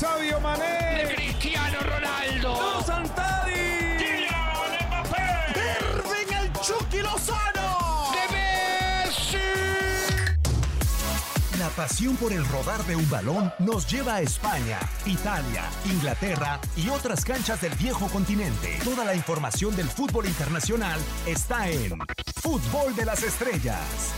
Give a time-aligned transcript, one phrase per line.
[0.00, 1.14] Sadio Mané.
[1.14, 2.56] Cristiano Ronaldo.
[2.56, 3.98] ¡No, Santadi!
[3.98, 5.52] Kylian Mbappé.
[5.78, 8.10] Irving el Chucky Lozano.
[8.14, 9.36] De Messi.
[11.58, 16.88] La pasión por el rodar de un balón nos lleva a España, Italia, Inglaterra y
[16.88, 18.78] otras canchas del viejo continente.
[18.82, 21.98] Toda la información del fútbol internacional está en
[22.40, 24.14] Fútbol de las Estrellas.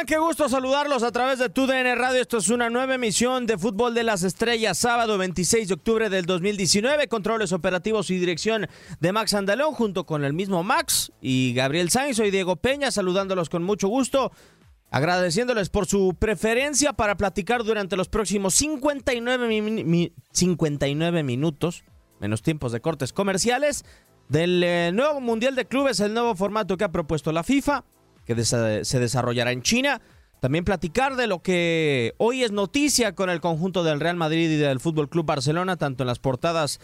[0.00, 0.06] Están?
[0.06, 2.20] Qué gusto saludarlos a través de TUDN Radio.
[2.20, 6.26] Esto es una nueva emisión de Fútbol de las Estrellas, sábado 26 de octubre del
[6.26, 7.08] 2019.
[7.08, 8.66] Controles operativos y dirección
[9.00, 12.16] de Max Andalón, junto con el mismo Max y Gabriel Sainz.
[12.16, 14.32] Soy Diego Peña, saludándolos con mucho gusto,
[14.90, 21.84] agradeciéndoles por su preferencia para platicar durante los próximos 59, mi- mi- 59 minutos,
[22.20, 23.84] menos tiempos de cortes comerciales,
[24.28, 27.84] del eh, nuevo Mundial de Clubes, el nuevo formato que ha propuesto la FIFA
[28.34, 30.00] que se desarrollará en China.
[30.40, 34.56] También platicar de lo que hoy es noticia con el conjunto del Real Madrid y
[34.56, 36.80] del Fútbol Club Barcelona, tanto en las portadas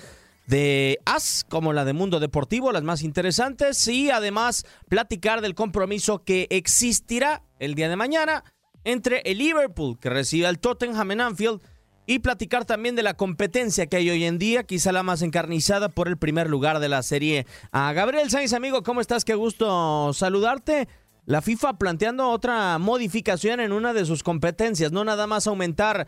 [0.47, 6.23] de AS como la de Mundo Deportivo, las más interesantes, y además platicar del compromiso
[6.23, 8.45] que existirá el día de mañana
[8.85, 11.61] entre el Liverpool, que recibe al Tottenham en Anfield,
[12.07, 15.88] y platicar también de la competencia que hay hoy en día, quizá la más encarnizada
[15.88, 17.93] por el primer lugar de la Serie A.
[17.95, 19.25] Gabriel Sainz, amigo, ¿cómo estás?
[19.25, 20.87] Qué gusto saludarte.
[21.26, 26.06] La FIFA planteando otra modificación en una de sus competencias, no nada más aumentar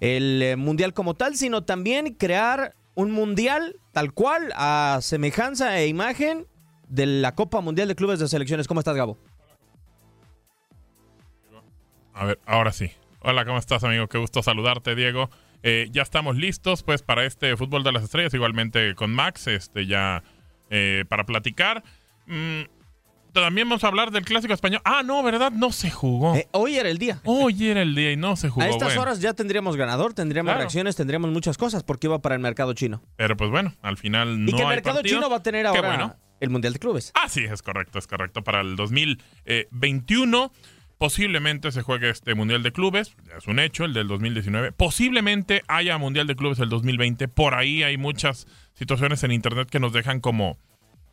[0.00, 5.88] el eh, mundial como tal, sino también crear un mundial tal cual a semejanza e
[5.88, 6.46] imagen
[6.86, 8.68] de la Copa Mundial de Clubes de Selecciones.
[8.68, 9.16] ¿Cómo estás, Gabo?
[12.12, 12.90] A ver, ahora sí.
[13.20, 14.06] Hola, ¿cómo estás, amigo?
[14.08, 15.30] Qué gusto saludarte, Diego.
[15.62, 19.86] Eh, ya estamos listos, pues, para este fútbol de las estrellas, igualmente con Max, este,
[19.86, 20.22] ya
[20.68, 21.82] eh, para platicar.
[22.26, 22.62] Mm,
[23.32, 24.80] también vamos a hablar del clásico español.
[24.84, 25.52] Ah, no, ¿verdad?
[25.52, 26.34] No se jugó.
[26.36, 27.20] Eh, hoy era el día.
[27.24, 28.62] Hoy era el día y no se jugó.
[28.64, 30.60] a estas Bueno, horas ya tendríamos ganador, tendríamos Claro.
[30.60, 33.02] reacciones, tendríamos muchas cosas porque iba para el mercado chino.
[33.16, 35.16] Pero pues bueno, al final no y que el hay mercado partido.
[35.16, 36.16] chino va a tener ahora bueno.
[36.40, 37.12] el Mundial de Clubes.
[37.14, 38.42] Ah, sí, es correcto, es correcto.
[38.42, 40.52] Para el 2021
[40.98, 44.72] posiblemente se juegue este Mundial de Clubes, es un hecho, el del 2019.
[44.72, 47.28] Posiblemente haya Mundial de Clubes el 2020.
[47.28, 50.58] Por ahí hay muchas situaciones en Internet que nos dejan como,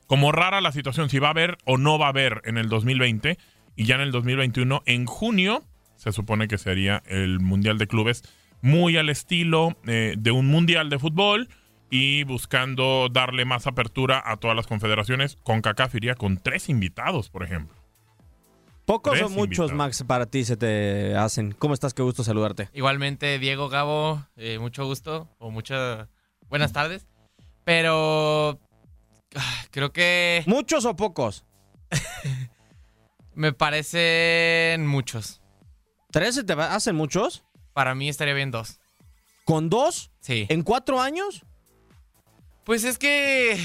[0.08, 2.70] como rara la situación, si va a haber o no va a haber en el
[2.70, 3.38] 2020.
[3.78, 5.64] Y ya en el 2021, en junio,
[5.96, 8.24] se supone que sería el Mundial de Clubes
[8.62, 11.50] muy al estilo eh, de un Mundial de fútbol
[11.90, 15.38] y buscando darle más apertura a todas las confederaciones.
[15.44, 17.76] Con CACAF iría con tres invitados, por ejemplo.
[18.86, 19.74] ¿Pocos Tres o muchos, invitados.
[19.74, 21.54] Max, para ti se te hacen?
[21.54, 21.94] ¿Cómo estás?
[21.94, 22.70] Qué gusto saludarte.
[22.74, 26.08] Igualmente, Diego Gabo, eh, mucho gusto o muchas
[26.50, 27.08] buenas tardes.
[27.64, 28.60] Pero
[29.76, 31.44] creo que ¿Muchos o pocos?
[33.36, 35.42] me parecen muchos.
[36.12, 37.44] ¿Tres se te hacen muchos?
[37.74, 38.80] Para mí estaría bien dos.
[39.44, 40.12] ¿Con dos?
[40.22, 40.46] Sí.
[40.48, 41.46] ¿En cuatro años?
[42.64, 43.60] Pues es que,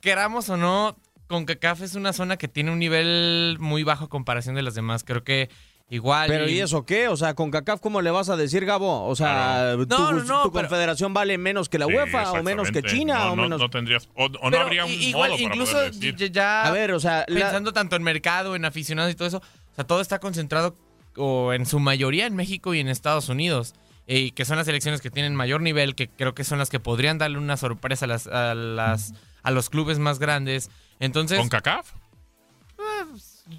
[0.00, 0.96] queramos o no,
[1.28, 5.04] CONCACAF es una zona que tiene un nivel muy bajo a comparación de las demás.
[5.04, 5.48] Creo que
[5.94, 6.28] igual...
[6.28, 7.08] ¿Pero y eso qué?
[7.08, 9.06] O sea, con CACAF, ¿cómo le vas a decir, Gabo?
[9.06, 12.32] O sea, ¿tu, No, no, no, tu pero- confederación vale menos que la Sí, UEFA
[12.32, 12.82] o menos que.
[12.82, 13.60] China No, o no- menos...
[13.60, 16.32] no tendrías, o, o no habría un igual, modo para incluso poder decir.
[16.32, 19.38] ya- A ver, o sea, la- pensando tanto en mercado, en aficionados y todo eso,
[19.38, 20.76] o sea, todo está concentrado
[21.16, 23.74] o en su mayoría en México y en Estados Unidos.
[24.06, 26.70] eh, Y que son las elecciones que tienen mayor nivel, que creo que son las
[26.70, 29.12] que podrían darle una sorpresa a las, a las
[29.44, 30.70] a los clubes más grandes.
[31.00, 31.90] Entonces, ¿Con CACAF?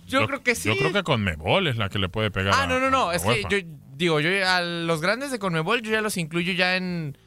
[0.07, 0.69] Yo, creo que sí.
[0.69, 2.53] Yo creo que con Mebol es la que le puede pegar.
[2.55, 3.09] Ah, no, no, no.
[3.09, 3.57] a Es que yo
[3.95, 7.17] digo, yo a los grandes de Conmebol yo ya los incluyo ya en.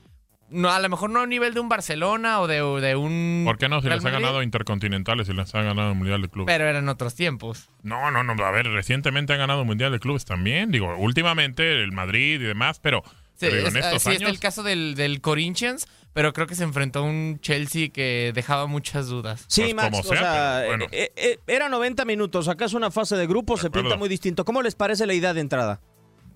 [0.49, 3.43] No, a lo mejor no a nivel de un Barcelona o de, de un.
[3.45, 3.81] ¿Por qué no?
[3.81, 6.47] Si Real les ha ganado intercontinentales y les ha ganado el Mundial de Clubes.
[6.47, 7.69] Pero eran otros tiempos.
[7.83, 8.45] No, no, no.
[8.45, 10.71] A ver, recientemente han ganado Mundial de Clubes también.
[10.71, 13.03] Digo, últimamente el Madrid y demás, pero,
[13.37, 14.31] Sí, pero es- en estos sí, está años.
[14.31, 18.67] el caso del, del Corinthians, pero creo que se enfrentó a un Chelsea que dejaba
[18.67, 19.45] muchas dudas.
[19.49, 20.87] Sí, Pues Max, como o sea, sea, pero bueno.
[20.93, 24.45] eh, eh, era 90 minutos, acá es una fase de grupo, se pinta muy distinto.
[24.45, 25.81] ¿Cómo les parece la idea de entrada?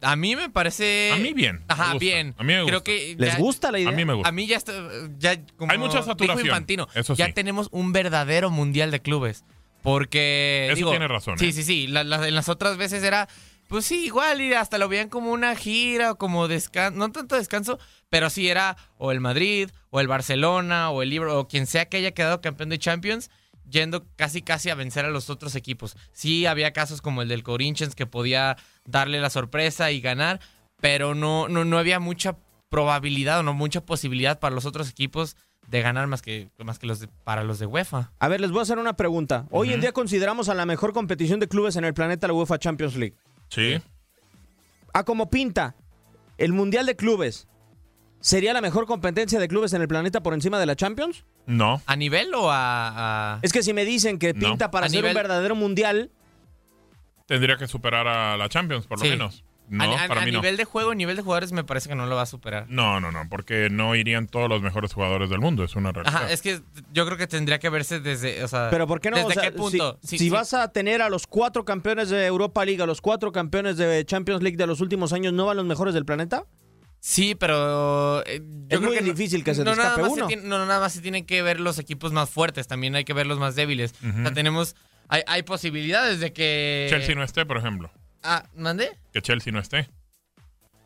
[0.02, 1.10] A mí me parece.
[1.12, 1.56] A mí bien.
[1.56, 1.98] me Ajá, gusta.
[1.98, 2.34] bien.
[2.38, 2.70] A mí me gusta.
[2.70, 3.90] Creo que ¿Les gusta la idea?
[3.90, 4.28] A mí me gusta.
[4.30, 4.72] A mí ya está.
[5.18, 9.44] Ya, como Hay mucha dijo saturación, Infantino, eso ya tenemos un verdadero mundial de clubes.
[9.82, 10.66] Porque.
[10.68, 11.52] Eso digo, tiene razón, Sí, ¿eh?
[11.52, 11.86] sí, sí.
[11.86, 13.28] La- la- en las otras veces era.
[13.70, 16.98] Pues sí, igual, y hasta lo veían como una gira o como descanso.
[16.98, 21.38] No tanto descanso, pero sí era o el Madrid, o el Barcelona, o el Libro,
[21.38, 23.30] o quien sea que haya quedado campeón de Champions.
[23.70, 25.96] yendo casi casi a vencer a los otros equipos.
[26.12, 30.40] Sí había casos como el del Corinthians que podía darle la sorpresa y ganar,
[30.80, 32.36] pero no, no, no había mucha
[32.68, 35.36] probabilidad o no mucha posibilidad para los otros equipos
[35.68, 38.10] de ganar más que, más que los de- para los de UEFA.
[38.18, 39.46] A ver, les voy a hacer una pregunta.
[39.52, 42.58] Hoy en día consideramos a la mejor competición de clubes en el planeta la UEFA
[42.58, 43.14] Champions League.
[43.50, 43.80] Sí.
[44.92, 45.74] A como pinta,
[46.38, 47.46] el Mundial de Clubes,
[48.20, 51.24] ¿sería la mejor competencia de clubes en el planeta por encima de la Champions?
[51.46, 51.82] No.
[51.86, 53.34] ¿A nivel o a...?
[53.34, 54.48] a- Es que si me dicen que No.
[54.48, 56.10] pinta para A ser nivel- un verdadero mundial,
[57.26, 59.10] Tendría que superar a la Champions, por lo Sí.
[59.12, 59.44] menos.
[59.70, 60.38] No, a, a- para a mí no.
[60.40, 62.66] nivel de juego, nivel de jugadores me parece que no lo va a superar.
[62.68, 66.14] No, no, no, porque no irían todos los mejores jugadores del mundo, es una realidad.
[66.24, 66.60] Ajá, es que
[66.92, 69.16] yo creo que tendría que verse desde, o sea, pero ¿por qué no?
[69.16, 69.98] ¿Desde O sea, qué punto?
[70.02, 70.30] Si, Sí, si sí.
[70.30, 74.04] vas a tener a los cuatro campeones de Europa League, a los cuatro campeones de
[74.04, 76.44] Champions League de los últimos años, ¿no van los mejores del planeta?
[77.02, 80.12] Sí, pero eh, yo Es creo muy que difícil que se no, nada escape más
[80.12, 80.26] se uno.
[80.26, 83.04] tiene- no, no, nada más se tienen que ver los equipos más fuertes, también hay
[83.04, 83.94] que ver los más débiles.
[84.02, 84.76] O sea, tenemos,
[85.08, 86.88] hay, hay posibilidades de que...
[86.90, 87.90] Chelsea no esté, por ejemplo.
[88.22, 88.96] Ah, ¿mandé?
[89.12, 89.88] Que Chelsea no esté.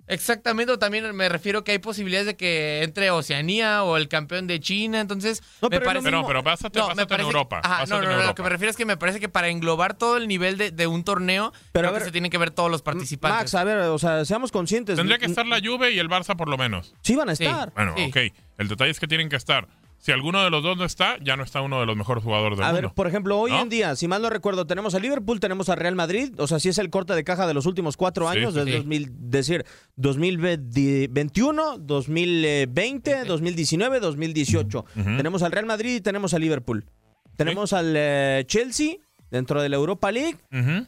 [0.07, 4.47] Exactamente, o también me refiero que hay posibilidades de que entre Oceanía o el campeón
[4.47, 6.05] de China, entonces No, me pero parece...
[6.05, 7.61] Pero, pero básate, No, me básate en parece- Europa.
[7.65, 9.95] Ajá, no, no, no, lo que me refiero es que me parece que para englobar
[9.97, 12.83] todo el nivel de, de un torneo, Pero que se tienen que ver todos los
[12.83, 13.39] participantes.
[13.41, 14.97] Max, a ver, o sea, seamos conscientes.
[14.97, 16.95] Tendría que estar la Juve y el Barça por lo menos.
[17.01, 17.47] Sí van a Sí.
[17.47, 17.73] estar.
[17.75, 18.05] Bueno, Sí.
[18.11, 18.35] ok.
[18.59, 19.67] El detalle es que tienen que estar.
[20.05, 22.59] Si alguno de los dos no está, ya no está uno de los mejores jugadores
[22.59, 22.95] del A ver, mundo.
[22.95, 23.63] por ejemplo, hoy ¿No?
[23.63, 26.61] en día, si mal no recuerdo, tenemos a Liverpool, tenemos a Real Madrid, o sea,
[26.61, 28.71] si es el corte de caja de los últimos cuatro Sí, años, sí, sí.
[28.71, 29.65] 2000, decir,
[29.97, 34.85] 2021, 2020, 2019, 2018.
[35.17, 36.85] Tenemos al Real Madrid y tenemos a Liverpool.
[37.37, 38.97] Tenemos al eh, Chelsea
[39.31, 40.37] dentro de la Europa League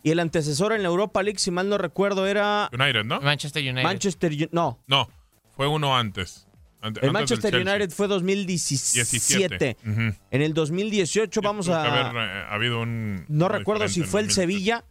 [0.03, 3.21] y el antecesor en la Europa League, si mal no recuerdo, era United, ¿no?
[3.23, 3.83] Manchester United.
[3.83, 4.51] Manchester United.
[4.53, 5.09] No, No,
[5.57, 6.47] fue uno antes.
[6.81, 7.75] Ante- el Manchester Chelsea.
[7.75, 9.01] United fue 2017.
[9.11, 9.77] 17.
[9.91, 10.17] Ujú.
[10.31, 11.83] En el 2018 vamos a...
[12.11, 13.25] haber eh, habido un.
[13.29, 14.35] No recuerdo si fue el 2003.
[14.35, 14.85] Sevilla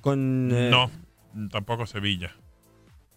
[0.00, 0.50] con...
[0.52, 0.90] eh, No,
[1.50, 2.36] tampoco Sevilla.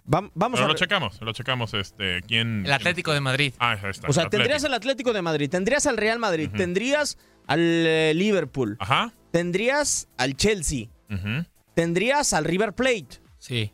[0.07, 0.69] vam- vamos Pero a...
[0.69, 1.73] lo checamos, lo checamos.
[1.73, 3.53] Este, ¿quién, El Atlético de Madrid.
[3.59, 4.07] Ah, ahí está.
[4.07, 8.13] O sea, el tendrías al Atlético de Madrid, tendrías al Real Madrid, tendrías al eh,
[8.15, 9.13] Liverpool, Ajá.
[9.31, 10.87] tendrías al Chelsea,
[11.73, 13.71] tendrías al River Plate, Sí.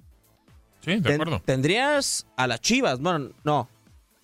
[0.81, 1.41] Sí, de acuerdo.
[1.45, 3.69] tendrías a las Chivas, bueno, no,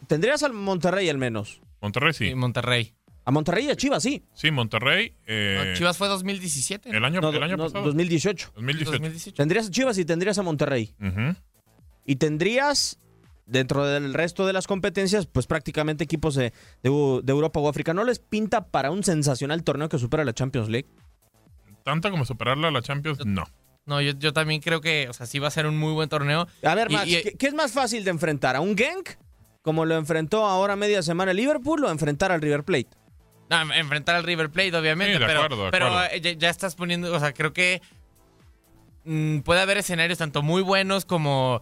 [0.08, 1.62] tendrías al Monterrey al menos.
[1.82, 2.26] Monterrey sí.
[2.28, 2.94] Y Monterrey.
[3.28, 4.24] A Monterrey y a Chivas, sí.
[4.36, 5.14] Sí, Monterrey.
[5.26, 6.90] eh, No, Chivas fue 2017.
[6.96, 7.86] El año, No, el año no, pasado.
[7.86, 8.52] 2018.
[8.56, 8.92] 2018.
[8.92, 9.36] 2018.
[9.36, 10.94] Tendrías a Chivas y tendrías a Monterrey.
[12.06, 13.00] Y tendrías,
[13.48, 17.68] dentro del resto de las competencias, pues prácticamente equipos de, de Eu- de Europa o
[17.68, 17.94] África.
[17.96, 20.88] ¿No les pinta para un sensacional torneo que supera la Champions League?
[21.84, 23.46] Tanto como superarla a la Champions, no.
[23.88, 26.10] No, yo, yo también creo que, o sea, sí va a ser un muy buen
[26.10, 26.48] torneo.
[26.64, 28.56] A ver, Y- Max, y- ¿qué, qué es más fácil de enfrentar?
[28.56, 29.10] ¿A un Genk?
[29.66, 32.88] Como lo enfrentó ahora media semana el Liverpool o enfrentar al River Plate.
[33.50, 36.08] No, enfrentar al River Plate, obviamente, Sí, de pero, acuerdo, de pero acuerdo.
[36.16, 37.82] eh, ya, ya estás poniendo, o sea, creo que
[39.06, 41.62] mm, puede haber escenarios tanto muy buenos como,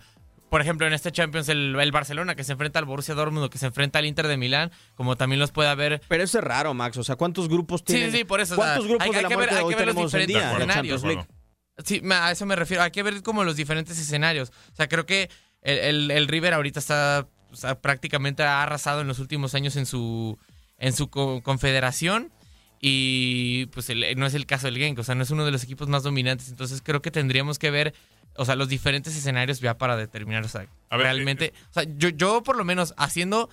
[0.50, 3.50] por ejemplo, en este Champions el, el Barcelona que se enfrenta al Borussia Dortmund o
[3.50, 6.02] que se enfrenta al Inter de Milán, como también los puede haber.
[6.08, 6.98] Pero eso es raro, Max.
[6.98, 8.12] O sea, ¿cuántos grupos Sí, tienen?
[8.12, 8.54] sí, sí, por eso.
[8.54, 10.28] o sea, ¿Cuántos grupos hay- de hay la que ver- hay que ver los diferentes
[10.28, 11.04] día escenarios.
[11.84, 12.84] Sí, a eso me refiero.
[12.84, 14.52] Hay que ver como los diferentes escenarios.
[14.72, 15.30] O sea, creo que
[15.64, 19.76] el, el- el River ahorita está o sea, prácticamente ha arrasado en los últimos años
[19.78, 20.38] en su
[20.80, 22.32] en su co- confederación
[22.82, 25.52] y pues el- no es el caso del Genk, o sea, no es uno de
[25.52, 26.50] los equipos más dominantes.
[26.50, 27.94] Entonces creo que tendríamos que ver,
[28.36, 31.74] o sea, los diferentes escenarios ya para determinar, o sea, A ver, realmente, eh, o
[31.74, 33.50] sea, yo, yo por lo menos haciendo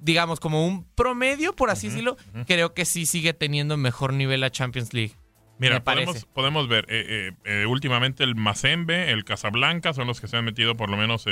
[0.00, 2.16] digamos, como un promedio, por así decirlo,
[2.46, 5.14] creo que sí sigue teniendo mejor nivel la Champions League.
[5.58, 10.28] Mira, podemos, podemos ver, eh, eh, eh, últimamente el Mazembe, el Casablanca son los que
[10.28, 11.24] se han metido por lo menos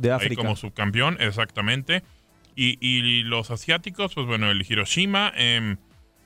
[0.00, 0.42] De ahí África.
[0.42, 2.02] como subcampeón, exactamente.
[2.56, 5.76] Y, y los asiáticos, pues bueno, el Hiroshima, em,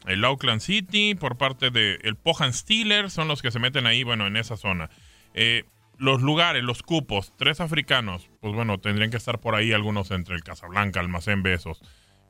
[0.07, 4.05] el Auckland City, por parte del el Pohan Steelers, son los que se meten ahí,
[4.05, 4.91] bueno, en esa zona.
[5.35, 5.65] Eh,
[5.99, 10.35] los lugares, los cupos, tres africanos, pues bueno, tendrían que estar por ahí algunos entre
[10.35, 11.83] el Casablanca, el Mazembe, esos.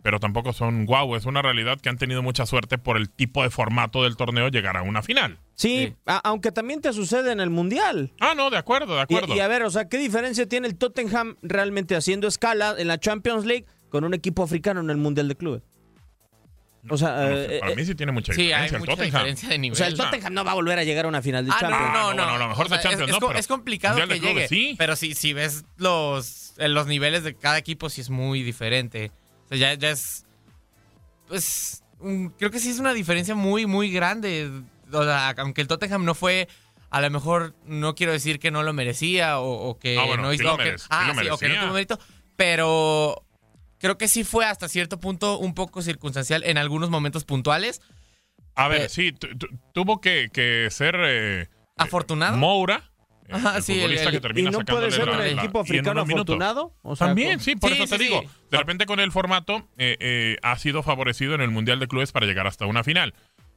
[0.05, 3.43] Pero tampoco son guau, es una realidad que han tenido mucha suerte por el tipo
[3.43, 5.39] de formato del torneo llegar a una final.
[5.55, 8.13] Sí, a- aunque también te sucede en el Mundial.
[8.21, 9.35] Ah, no, de acuerdo, de acuerdo.
[9.35, 13.01] y a ver, o sea, ¿qué diferencia tiene el Tottenham realmente haciendo escala en la
[13.01, 15.63] Champions League con un equipo africano en el Mundial de Clubes?
[16.91, 18.81] O sea, No sé, eh, para eh, mí sí tiene mucha Sí, hay diferencia el
[18.81, 19.07] mucha Tottenham.
[19.13, 19.73] diferencia de nivel.
[19.73, 21.57] o sea, el Tottenham no va a volver a llegar a una final de Ah,
[21.59, 21.93] Champions.
[21.95, 22.35] no, no, no.
[22.35, 24.19] a lo mejor O sea, Champions es, no, es co- pero es complicado que de
[24.21, 24.49] Clubes, llegue.
[24.49, 24.75] sí.
[24.77, 29.13] Pero si, si ves los, eh, los niveles de cada equipo, sí es muy diferente.
[29.45, 30.25] O sea, ya, ya es.
[31.29, 31.83] Pues.
[32.01, 34.51] un- creo que sí es una diferencia muy, muy grande.
[34.93, 36.49] O sea, aunque el Tottenham no fue.
[36.91, 40.23] A lo mejor no quiero decir que no lo merecía o, o que Ah, bueno,
[40.25, 40.45] no sí hizo.
[40.45, 41.99] lo o que- sí ah, sí, o que no tuvo mérito.
[42.37, 43.25] Pero
[43.79, 47.81] creo que sí fue hasta cierto punto un poco circunstancial en algunos momentos puntuales.
[48.55, 52.37] A ver, Eh, sí, tu- tu- tuvo que, que ser eh, ¿Afortunado?
[52.37, 52.93] Moura.
[53.31, 55.61] Ajá, el sí, el- futbolista el- que ¿Y no puede ser la- un la- equipo
[55.61, 56.75] africano afortunado?
[56.83, 58.23] O sea, También, sí, por Sí, eso sí, te digo.
[58.51, 62.13] De repente con el formato eh, eh, ha sido favorecido en el Mundial de Clubes
[62.13, 63.15] para llegar hasta una final.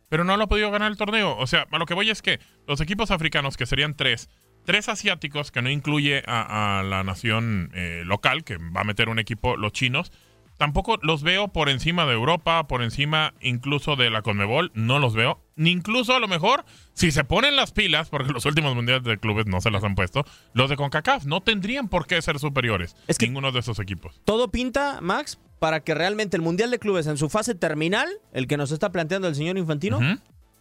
[0.10, 1.36] Pero no lo ha podido ganar el torneo.
[1.38, 4.30] O sea, a lo que voy es que los equipos africanos, que serían tres,
[4.64, 9.10] tres asiáticos, que no incluye a, a la nación eh, local, que va a meter
[9.10, 10.12] un equipo, los chinos,
[10.58, 15.14] tampoco los veo por encima de Europa, por encima incluso de la Conmebol, no los
[15.14, 15.40] veo.
[15.56, 19.18] Ni incluso a lo mejor, si se ponen las pilas, porque los últimos mundiales de
[19.18, 22.96] clubes no se las han puesto, los de CONCACAF no tendrían por qué ser superiores.
[23.08, 24.20] Es que- ninguno de esos equipos.
[24.26, 28.48] Todo pinta, Max, para que realmente el Mundial de Clubes en su fase terminal, el
[28.48, 30.00] que nos está planteando el señor Infantino,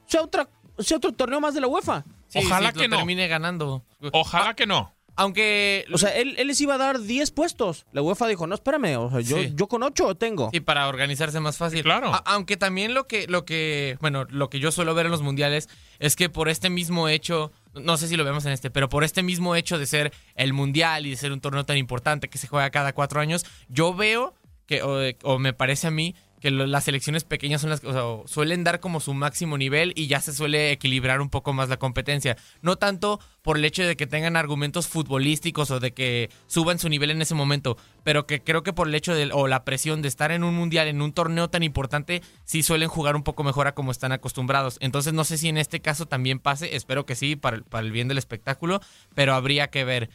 [0.06, 2.04] sea, otra, sea otro torneo más de la UEFA.
[2.28, 2.96] Sí, Ojalá sí, lo que no.
[2.96, 3.84] termine ganando.
[4.12, 4.92] Ojalá que no.
[5.16, 5.84] Aunque.
[5.92, 7.86] O sea, él, él les iba a dar 10 puestos.
[7.92, 9.52] La UEFA dijo, no, espérame, o sea, yo, Sí.
[9.54, 10.50] yo con 8 tengo.
[10.52, 11.82] Sí, para organizarse más fácil.
[11.82, 12.12] Claro.
[12.14, 15.22] A- aunque también lo que, lo que, bueno, lo que yo suelo ver en los
[15.22, 18.88] mundiales es que por este mismo hecho, no sé si lo vemos en este, pero
[18.88, 22.28] por este mismo hecho de ser el mundial y de ser un torneo tan importante
[22.28, 24.34] que se juega cada cuatro años, yo veo
[24.66, 27.88] que, o, o me parece a mí, que las selecciones pequeñas son las que
[28.26, 31.78] suelen dar como su máximo nivel y ya se suele equilibrar un poco más la
[31.78, 32.36] competencia.
[32.62, 36.88] No tanto por el hecho de que tengan argumentos futbolísticos o de que suban su
[36.88, 40.02] nivel en ese momento, pero que creo que por el hecho de, o la presión
[40.02, 43.42] de estar en un mundial, en un torneo tan importante, sí suelen jugar un poco
[43.42, 44.78] mejor a como están acostumbrados.
[44.80, 47.84] Entonces no sé si en este caso también pase, espero que sí, para el, para
[47.84, 48.80] el bien del espectáculo,
[49.14, 50.10] pero habría que ver.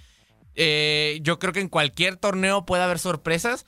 [0.56, 3.66] Eh, yo creo que en cualquier torneo puede haber sorpresas,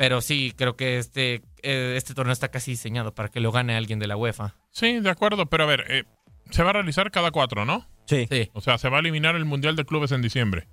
[0.00, 3.76] pero sí, creo que este, eh, este torneo está casi diseñado para que lo gane
[3.76, 4.54] alguien de la UEFA.
[4.70, 6.04] Sí, de acuerdo, pero a ver, eh,
[6.48, 7.86] se va a realizar cada cuatro, ¿no?
[8.06, 8.26] Sí.
[8.30, 8.48] Sí.
[8.54, 10.68] O sea, se va a eliminar el Mundial de Clubes en diciembre.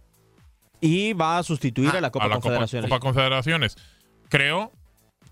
[0.80, 2.90] Y va a sustituir Ah, a la Copa a la Copa, Confederaciones.
[2.90, 3.76] Copa Confederaciones.
[4.30, 4.72] Creo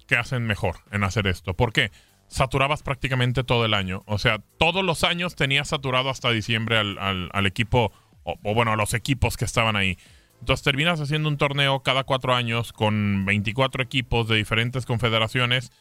[0.08, 1.53] que hacen mejor en hacer esto.
[1.53, 1.91] ¿Por qué?
[2.27, 4.03] Saturabas prácticamente todo el año.
[4.08, 8.53] O sea, todos los años tenías saturado hasta diciembre al, al- al equipo, o, o
[8.53, 9.97] bueno, a los equipos que estaban ahí.
[10.39, 15.71] Entonces terminas haciendo un torneo cada cuatro años con 24 equipos de diferentes confederaciones.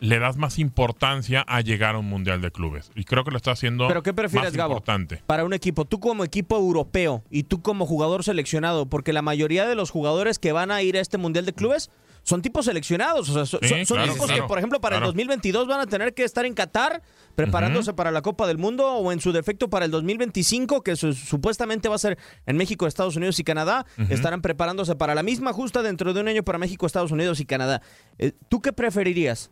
[0.00, 2.90] Le das más importancia a llegar a un mundial de clubes.
[2.94, 4.72] Y creo que lo está haciendo ¿Pero qué prefieres, más Gabo?
[4.72, 5.22] importante.
[5.26, 9.66] Para un equipo, tú como equipo europeo y tú como jugador seleccionado, porque la mayoría
[9.66, 11.90] de los jugadores que van a ir a este Mundial de Clubes
[12.22, 13.28] son tipos seleccionados.
[13.30, 15.06] O sea, Sí, son, claro, tipos claro, que, por ejemplo, para claro.
[15.06, 17.02] el 2022 van a tener que estar en Qatar
[17.34, 21.14] preparándose para la Copa del Mundo o en su defecto para el 2025, que su-
[21.14, 23.86] supuestamente va a ser en México, Estados Unidos y Canadá.
[24.10, 27.46] Estarán preparándose para la misma justa dentro de un año para México, Estados Unidos y
[27.46, 27.82] Canadá.
[28.18, 29.50] Eh, ¿Tú qué preferirías?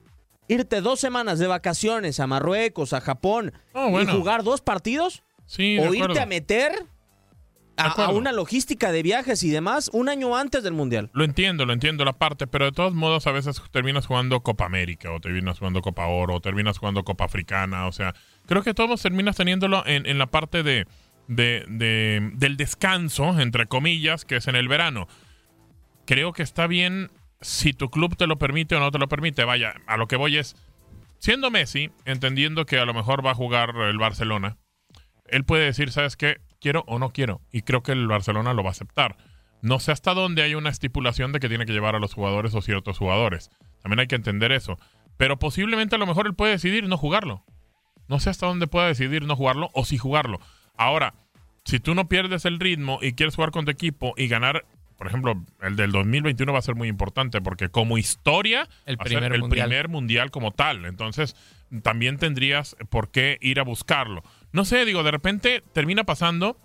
[0.49, 4.11] ¿Irte dos semanas de vacaciones a Marruecos, a Japón Oh, bueno.
[4.11, 5.23] y jugar dos partidos?
[5.47, 6.73] Sí, o irte a meter
[7.79, 11.11] a, una logística de viajes y demás un año antes del Mundial.
[11.13, 14.67] Lo entiendo, lo entiendo la parte, pero de todos modos a veces terminas jugando Copa
[14.67, 18.15] América o terminas jugando Copa Oro o terminas jugando Copa Africana, o sea,
[18.47, 20.87] creo que todos terminas teniéndolo en, en la parte de,
[21.29, 25.07] de- de- del descanso, entre comillas, que es en el verano.
[26.07, 27.11] Creo que está bien
[27.41, 29.45] si tu club te lo permite o no te lo permite.
[29.45, 30.57] Vaya, a lo que voy es,
[31.19, 34.57] siendo Messi, entendiendo que a lo mejor va a jugar el Barcelona,
[35.27, 36.39] él puede decir, ¿sabes qué?
[36.61, 37.41] Quiero o no quiero.
[37.53, 39.17] Y creo que el Barcelona lo va a aceptar.
[39.63, 42.55] No sé hasta dónde hay una estipulación de que tiene que llevar a los jugadores
[42.55, 43.51] o ciertos jugadores.
[43.83, 44.79] También hay que entender eso.
[45.17, 47.45] Pero posiblemente a lo mejor él puede decidir no jugarlo.
[48.07, 50.41] No sé hasta dónde pueda decidir no jugarlo o si jugarlo.
[50.77, 51.15] Ahora,
[51.65, 54.65] si tú no pierdes el ritmo y quieres jugar con tu equipo y ganar,
[54.97, 59.05] por ejemplo, el del 2021 va a ser muy importante porque como historia El va
[59.05, 59.69] a ser el mundial.
[59.69, 60.87] primer mundial como tal.
[60.87, 61.37] Entonces,
[61.83, 64.23] también tendrías por qué ir a buscarlo.
[64.53, 66.57] No sé, digo, de repente termina pasando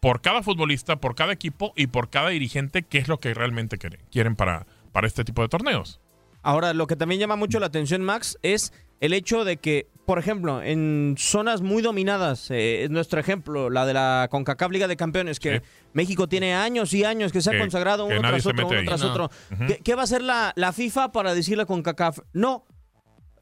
[0.00, 3.76] por cada futbolista, por cada equipo y por cada dirigente qué es lo que realmente
[4.10, 6.00] quieren, para, para este tipo de torneos.
[6.42, 10.18] Ahora, lo que también llama mucho la atención, Max, es el hecho de que, por
[10.18, 14.96] ejemplo, en zonas muy dominadas, eh, es nuestro ejemplo, la de la CONCACAF Liga de
[14.96, 15.62] Campeones, que Sí.
[15.92, 18.86] México tiene años y años que se ha Que- consagrado uno tras otro, uno ahí.
[18.86, 19.10] tras No.
[19.10, 19.30] otro.
[19.52, 19.66] Ujú.
[19.66, 22.20] ¿Qué, qué va a hacer la, la FIFA para decirle a CONCACAF?
[22.32, 22.64] No,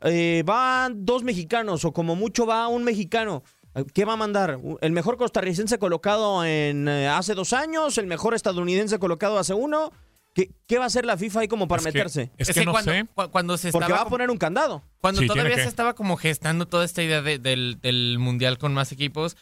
[0.03, 3.45] eh, van dos mexicanos o como mucho va un mexicano.
[3.93, 4.59] ¿Qué va a mandar?
[4.81, 7.99] ¿El mejor costarricense colocado en eh, hace dos años?
[7.99, 9.93] ¿El mejor estadounidense colocado hace uno?
[10.35, 12.31] ¿Qué, qué va a hacer la FIFA ahí como para Es que- meterse?
[12.39, 13.07] es que no cuando, sé.
[13.15, 14.83] cu- cuando se Porque estaba va a poner un candado.
[15.01, 15.69] Cuando Sí, todavía se que.
[15.69, 19.37] estaba como gestando toda esta idea de- del, del mundial con más equipos,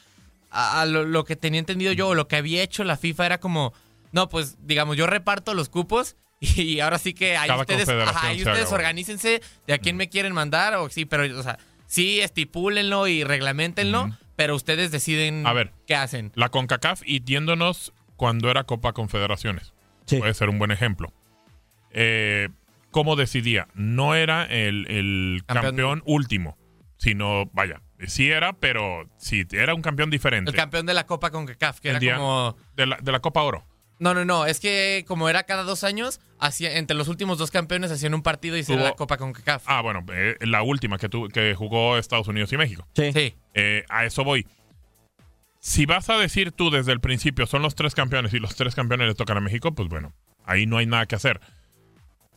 [0.50, 3.26] a, a lo, lo que tenía entendido yo, o lo que había hecho la FIFA
[3.26, 3.74] era como,
[4.12, 8.28] no, pues digamos, yo reparto los cupos y ahora sí que ahí Cada ustedes, ajá,
[8.28, 12.20] ahí ustedes organícense de a quién me quieren mandar, o sí, pero, o sea, sí
[12.20, 14.16] estipúlenlo y reglamentenlo.
[14.36, 15.72] Pero ustedes deciden A ver.
[15.86, 16.30] qué hacen.
[16.34, 19.72] La CONCACAF y yéndonos cuando era Copa Confederaciones.
[20.06, 20.18] Sí.
[20.18, 21.12] Puede ser un buen ejemplo.
[21.90, 22.48] Eh,
[22.90, 23.68] ¿Cómo decidía?
[23.74, 25.64] No era el, el Campeón.
[25.66, 26.02] campeón.
[26.06, 26.56] último.
[26.98, 30.50] sino, vaya, sí era, pero sí, era un campeón diferente.
[30.50, 32.56] El campeón de la Copa con CACAF, que El era día como...
[32.74, 33.66] de, la, de la Copa Oro.
[33.98, 37.50] No, no, no, es que como era cada dos años, hacía, entre los últimos dos
[37.50, 39.62] campeones hacían un partido y se la Copa con CACAF.
[39.66, 42.86] Ah, bueno, eh, la última que, tu- que jugó Estados Unidos y México.
[42.94, 43.10] Sí.
[43.12, 43.34] Sí.
[43.54, 44.46] Eh, a eso voy.
[45.60, 48.74] Si vas a decir tú desde el principio son los tres campeones y los tres
[48.74, 50.12] campeones le tocan a México, pues bueno,
[50.44, 51.40] ahí no hay nada que hacer.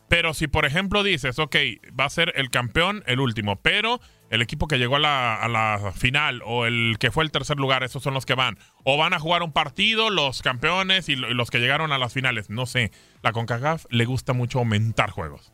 [0.08, 1.54] Pero si por ejemplo dices, ok,
[1.98, 6.40] va a ser el campeón el último, pero el equipo que llegó a la, final
[6.44, 8.58] o el que fue el tercer lugar, esos son los que van.
[8.84, 12.48] O van a jugar un partido los campeones y los que llegaron a las finales.
[12.48, 15.52] No sé, la CONCACAF le gusta mucho aumentar juegos.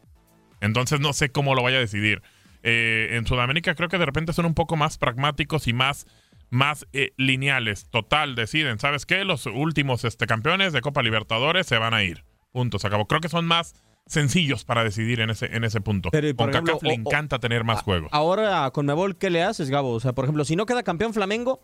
[0.60, 2.22] Entonces no sé cómo lo vaya a decidir.
[2.62, 6.06] Eh, en Sudamérica creo que de repente son un poco más pragmáticos y más,
[6.50, 7.88] más eh, lineales.
[7.88, 9.24] Total, deciden, ¿sabes qué?
[9.24, 12.24] Los últimos este, campeones de Copa Libertadores se van a ir.
[12.52, 13.06] Punto, se acabó.
[13.06, 13.74] Creo que son más
[14.06, 16.10] sencillos para decidir en ese, en ese punto.
[16.12, 18.08] Pero, y Con ejemplo, le o- o- encanta tener más juegos.
[18.12, 19.92] Ahora con Mebol, ¿qué le haces, Gabo?
[19.92, 21.60] O sea, por ejemplo, si no queda campeón Flamengo,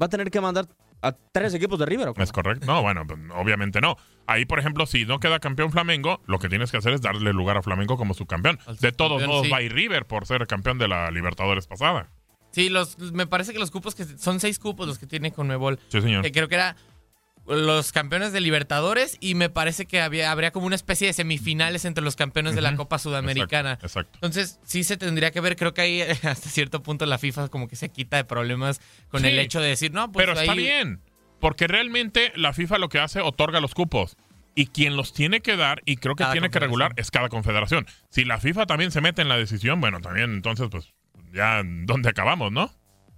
[0.00, 0.66] va a tener que mandar
[1.00, 2.08] a tres equipos de River.
[2.08, 2.14] ¿o?
[2.18, 2.66] ¿Es correcto?
[2.66, 3.96] No, bueno, pues, obviamente no.
[4.26, 7.32] Ahí, por ejemplo, si no queda campeón Flamengo, lo que tienes que hacer es darle
[7.32, 8.58] lugar a Flamengo como subcampeón.
[8.66, 9.50] Al De todos modos, sí.
[9.50, 12.08] va a ir River por ser campeón de la Libertadores pasada.
[12.52, 15.48] Sí, los, me parece que los cupos que son seis cupos los que tiene con
[15.48, 15.80] Mebol.
[15.88, 16.22] Sí, señor.
[16.22, 16.76] Que creo que era
[17.46, 21.84] los campeones de Libertadores y me parece que había, habría como una especie de semifinales
[21.84, 22.72] entre los campeones de la.
[22.76, 23.72] Copa Sudamericana.
[23.72, 24.12] Exacto, exacto.
[24.14, 27.68] Entonces, sí se tendría que ver, creo que ahí hasta cierto punto la FIFA como
[27.68, 29.26] que se quita de problemas con Sí.
[29.28, 31.00] el hecho de decir, no, pues Pero está bien,
[31.40, 34.16] porque realmente la FIFA lo que hace, otorga los cupos.
[34.54, 37.28] Y quien los tiene que dar, y creo que Cada tiene que regular, es cada
[37.30, 37.86] confederación.
[38.10, 40.92] Si la FIFA también se mete en la decisión, bueno, también entonces, pues,
[41.32, 42.70] ya, ¿dónde acabamos, no?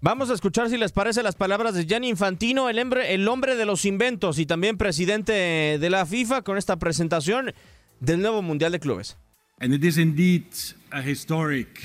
[0.04, 3.56] Vamos a escuchar si les parece las palabras de Gianni Infantino, el hombre, el hombre
[3.56, 7.54] de los inventos y también presidente de la FIFA con esta presentación
[8.00, 9.16] del nuevo Mundial de Clubes.
[9.60, 10.44] And it is indeed
[10.90, 11.80] a historic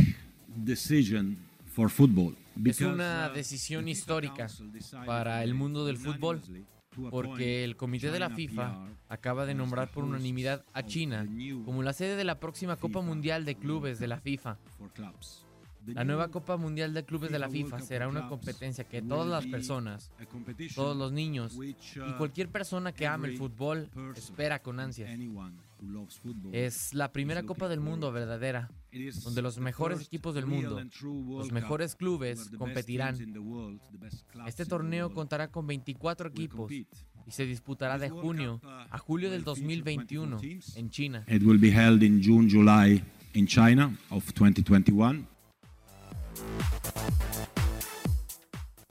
[0.54, 1.38] decision
[1.74, 2.36] for football.
[2.58, 4.48] Es because, una decisión the FIFA histórica
[5.06, 6.42] para el mundo del fútbol
[7.10, 10.66] porque el comité de la China FIFA acaba de as nombrar the por host unanimidad
[10.74, 11.26] a of China
[11.64, 14.58] como la sede de la próxima Copa Mundial de Clubes de la FIFA.
[15.94, 19.46] La nueva Copa Mundial de Clubes de la FIFA será una competencia que todas las
[19.46, 20.12] personas,
[20.76, 25.10] todos los niños which, y uh, cualquier persona que ame el fútbol espera con ansias.
[26.52, 28.70] Es la primera Copa del Mundo verdadera,
[29.24, 33.16] donde los mejores equipos del mundo, los mejores clubes competirán.
[34.46, 36.72] Este torneo contará con 24 will equipos
[37.30, 40.78] y se disputará de junio uh, a julio del will feature 2021 24 teams.
[40.78, 41.24] en China.
[41.28, 45.28] It will be held in June, July in China of 2021.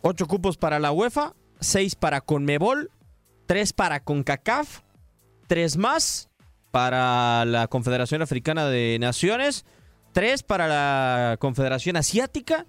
[0.00, 2.90] Ocho cupos para la UEFA, seis para Conmebol,
[3.46, 4.80] tres para CONCACAF,
[5.46, 6.30] tres más
[6.70, 9.64] para la Confederación Africana de Naciones,
[10.12, 12.66] tres para la Confederación Asiática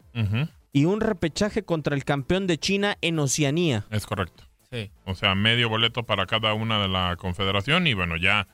[0.72, 3.86] y un repechaje contra el campeón de China en Oceanía.
[3.92, 4.44] Es correcto.
[4.72, 4.92] Sí.
[5.06, 8.48] O sea, medio boleto para cada una de la confederación y bueno, ya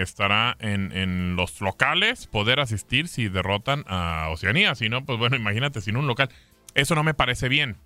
[0.00, 4.74] estará en, en los locales poder asistir si derrotan a Oceanía.
[4.74, 6.28] Si no, pues bueno, imagínate, sin un local.
[6.74, 7.76] Eso no me parece bien.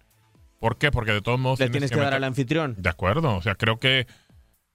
[0.60, 0.90] ¿Por qué?
[0.90, 1.58] Porque de todos modos...
[1.58, 2.76] Le tienes que dar al anfitrión.
[2.78, 4.06] De acuerdo, o sea, creo que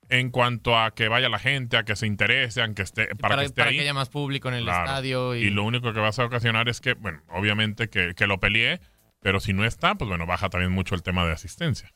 [0.09, 3.17] en cuanto a que vaya la gente, a que se interese, a que esté, para,
[3.29, 4.85] Para, que esté para ahí, que haya más público en el Claro.
[4.85, 5.35] estadio.
[5.35, 8.39] Y, y lo único que vas a ocasionar es que, bueno, obviamente que, que lo
[8.39, 8.79] peleé,
[9.21, 11.91] pero si no está, pues bueno, baja también mucho el tema de asistencia.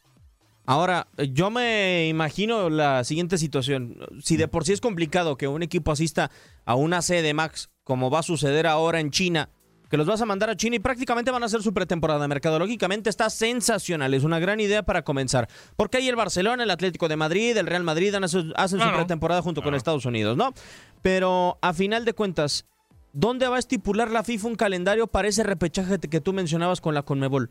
[0.72, 3.98] Ahora, yo me imagino la siguiente situación.
[4.24, 6.32] Si de por sí es complicado que un equipo asista
[6.64, 9.50] a una sede Max, como va a suceder ahora en China,
[9.90, 12.26] que los vas a mandar a China y prácticamente van a hacer su pretemporada.
[12.26, 15.50] Mercadológicamente está sensacional, es una gran idea para comenzar.
[15.76, 19.62] Porque ahí el Barcelona, el Atlético de Madrid, el Real Madrid hacen su pretemporada junto
[19.62, 19.76] con.
[19.76, 20.54] Estados Unidos, ¿no?
[21.02, 22.66] Pero a final de cuentas,
[23.12, 26.94] ¿dónde va a estipular la FIFA un calendario para ese repechaje que tú mencionabas con
[26.94, 27.50] la Conmebol?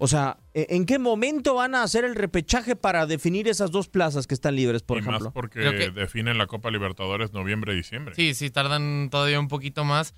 [0.00, 3.88] O sea, ¿e- ¿en qué momento van a hacer el repechaje para definir esas dos
[3.88, 5.24] plazas que están libres, por y ejemplo?
[5.26, 8.14] más porque que- definen la Copa Libertadores noviembre-diciembre.
[8.14, 10.14] Sí, sí, tardan todavía un poquito más.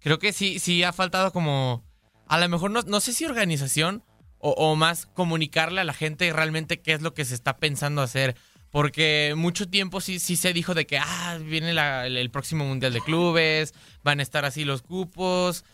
[0.00, 1.84] Creo que sí, sí ha faltado como,
[2.26, 4.02] a lo mejor no, no sé si organización
[4.38, 8.00] o, o más comunicarle a la gente realmente qué es lo que se está pensando
[8.02, 8.34] hacer.
[8.70, 12.64] Porque mucho tiempo sí, sí se dijo de que, ah, viene la- el, el próximo
[12.66, 15.64] Mundial de Clubes, van a estar así los cupos.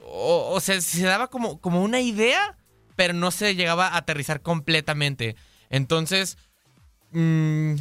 [0.00, 2.56] O, o sea, se daba como, como una idea,
[2.98, 5.36] pero no se llegaba a aterrizar completamente.
[5.70, 6.36] Entonces,
[7.12, 7.74] mm,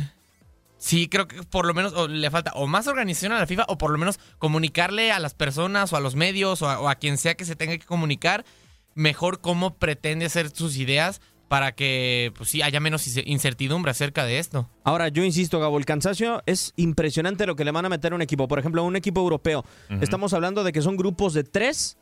[0.80, 3.66] Sí, creo que por lo menos o le falta o más organización a la FIFA
[3.68, 6.88] o por lo menos comunicarle a las personas o a los medios o a, o
[6.88, 8.46] a quien sea que se tenga que comunicar
[8.94, 14.24] mejor cómo pretende hacer sus ideas para que pues sí haya menos ince- incertidumbre acerca
[14.24, 14.70] de esto.
[14.84, 18.16] Ahora, yo insisto, Gabo, el cansancio es impresionante lo que le van a meter a
[18.16, 18.48] un equipo.
[18.48, 19.66] Por ejemplo, a un equipo europeo.
[20.02, 21.98] Estamos hablando de que son grupos de tres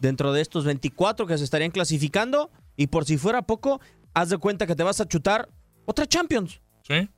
[0.00, 2.50] Dentro de estos 24 que se estarían clasificando.
[2.76, 3.80] Y por si fuera poco,
[4.14, 5.48] haz de cuenta que te vas a chutar
[5.84, 6.60] otra Champions.
[6.82, 7.08] Sí,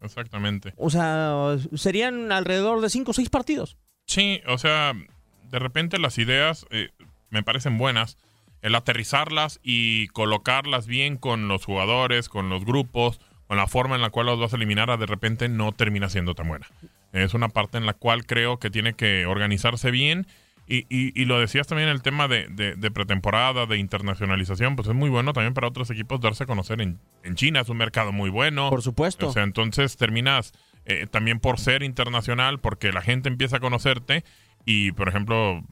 [0.00, 0.74] exactamente.
[0.76, 3.76] O sea, serían alrededor de 5 o 6 partidos.
[4.06, 4.92] Sí, o sea,
[5.50, 6.90] de repente las ideas eh,
[7.30, 8.18] me parecen buenas.
[8.60, 14.02] El aterrizarlas y colocarlas bien con los jugadores, con los grupos, con la forma en
[14.02, 16.66] la cual los vas a eliminar, de repente no termina siendo tan buena.
[17.12, 20.26] Es una parte en la cual creo que tiene que organizarse bien.
[20.66, 24.88] Y, y- y lo decías también el tema de, de- de pretemporada, de internacionalización, pues
[24.88, 27.76] es muy bueno también para otros equipos darse a conocer en, en China, es un
[27.76, 28.70] mercado muy bueno.
[28.70, 29.28] Por supuesto.
[29.28, 30.52] O sea, entonces terminas
[30.86, 34.24] eh, también por ser internacional, porque la gente empieza a conocerte
[34.64, 35.62] y, por ejemplo,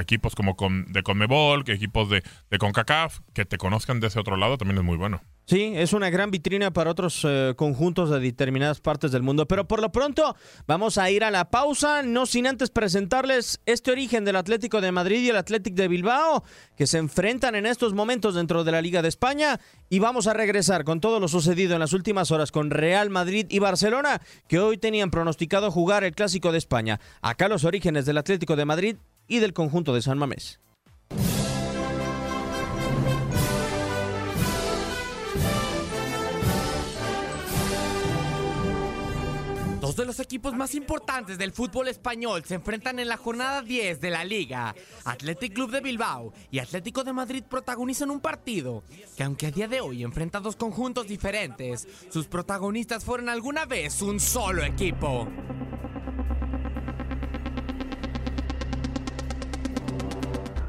[0.00, 4.18] equipos como con, de Conmebol, que equipos de, de CONCACAF, que te conozcan de ese
[4.18, 5.22] otro lado también es muy bueno.
[5.48, 9.48] Sí, es una gran vitrina para otros eh, conjuntos de determinadas partes del mundo.
[9.48, 13.90] Pero por lo pronto vamos a ir a la pausa, no sin antes presentarles este
[13.90, 16.44] origen del Atlético de Madrid y el Atlético de Bilbao,
[16.76, 19.58] que se enfrentan en estos momentos dentro de la Liga de España.
[19.88, 23.46] Y vamos a regresar con todo lo sucedido en las últimas horas con Real Madrid
[23.48, 27.00] y Barcelona, que hoy tenían pronosticado jugar el Clásico de España.
[27.22, 28.96] Acá los orígenes del Atlético de Madrid
[29.28, 30.60] y del conjunto de San Mamés.
[39.88, 44.02] Dos de los equipos más importantes del fútbol español se enfrentan en la jornada 10
[44.02, 44.74] de la liga.
[45.06, 48.82] Athletic Club de Bilbao y Atlético de Madrid protagonizan un partido
[49.16, 54.02] que aunque a día de hoy enfrenta dos conjuntos diferentes, sus protagonistas fueron alguna vez
[54.02, 55.26] un solo equipo.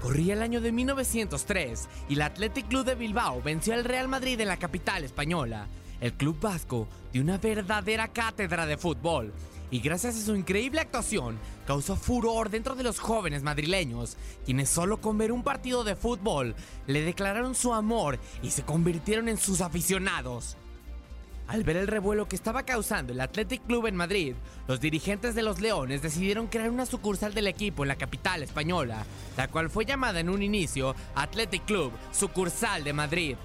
[0.02, 4.40] Corría el año de 1903 y el Athletic Club de Bilbao venció al Real Madrid
[4.40, 5.68] en la capital española.
[6.02, 9.34] El club vasco dio una verdadera cátedra de fútbol
[9.72, 15.02] y gracias a su increíble actuación causó furor dentro de los jóvenes madrileños, quienes solo
[15.02, 16.56] con ver un partido de fútbol
[16.88, 20.58] le declararon su amor y se convirtieron en sus aficionados.
[21.48, 24.36] Al ver el revuelo que estaba causando el Athletic Club en Madrid,
[24.68, 29.04] los dirigentes de los Leones decidieron crear una sucursal del equipo en la capital española,
[29.36, 33.36] la cual fue llamada en un inicio Athletic Club Sucursal de Madrid.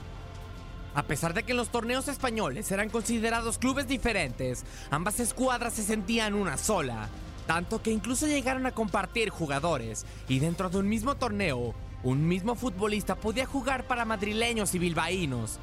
[0.95, 5.83] A pesar de que en los torneos españoles eran considerados clubes diferentes, ambas escuadras se
[5.83, 7.09] sentían una sola,
[7.49, 12.55] tanto que incluso llegaron a compartir jugadores, y dentro de un mismo torneo, un mismo
[12.55, 15.59] futbolista podía jugar para madrileños y bilbaínos.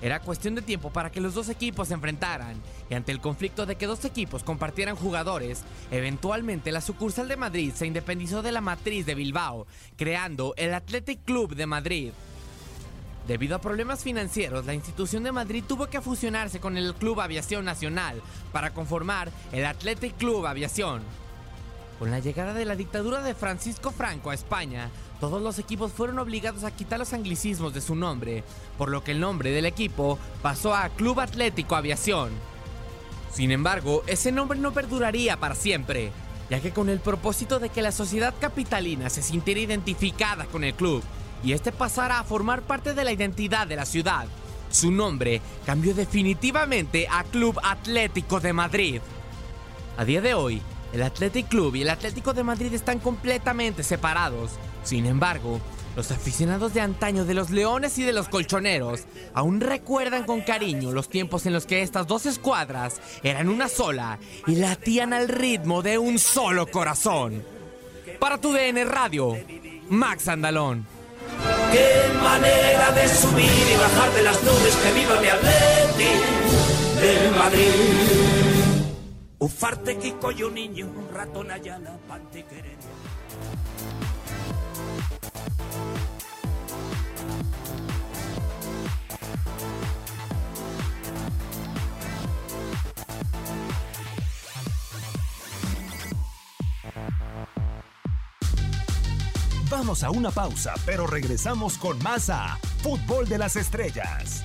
[0.00, 3.66] Era cuestión de tiempo para que los dos equipos se enfrentaran, y ante el conflicto
[3.66, 8.62] de que dos equipos compartieran jugadores, eventualmente la sucursal de Madrid se independizó de la
[8.62, 9.66] matriz de Bilbao,
[9.96, 12.12] creando el Athletic Club de Madrid.
[13.26, 17.64] Debido a problemas financieros, la institución de Madrid tuvo que fusionarse con el Club Aviación
[17.64, 21.02] Nacional para conformar el Athletic Club Aviación.
[21.98, 26.20] Con la llegada de la dictadura de Francisco Franco a España, todos los equipos fueron
[26.20, 28.44] obligados a quitar los anglicismos de su nombre,
[28.78, 32.30] por lo que el nombre del equipo pasó a Club Atlético Aviación.
[33.32, 36.12] Sin embargo, ese nombre no perduraría para siempre,
[36.48, 40.74] ya que con el propósito de que la sociedad capitalina se sintiera identificada con el
[40.74, 41.02] club
[41.46, 44.26] y este pasara a formar parte de la identidad de la ciudad,
[44.68, 49.00] su nombre cambió definitivamente a Club Atlético de Madrid.
[49.96, 50.60] A día de hoy,
[50.92, 54.50] el Athletic Club y el Atlético de Madrid están completamente separados.
[54.82, 55.60] Sin embargo,
[55.94, 60.90] los aficionados de antaño de los Leones y de los Colchoneros aún recuerdan con cariño
[60.90, 65.82] los tiempos en los que estas dos escuadras eran una sola y latían al ritmo
[65.82, 67.44] de un solo corazón.
[68.18, 69.36] Para tu DN Radio,
[69.88, 70.95] Max Andalón.
[71.72, 76.12] Qué manera de subir y bajar de las nubes que viva mi Atleti
[77.00, 78.86] del Madrid.
[79.38, 82.76] Ufarte Kiko y un niño, ratón Ayala, Pantiquereño.
[99.68, 104.44] Vamos a una pausa, pero regresamos con más a Fútbol de las Estrellas.